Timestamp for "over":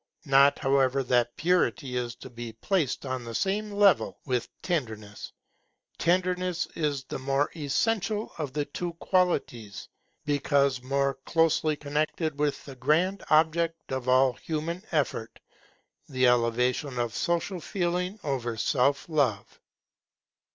18.23-18.57